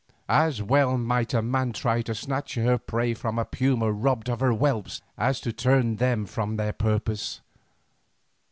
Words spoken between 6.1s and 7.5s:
from their purpose.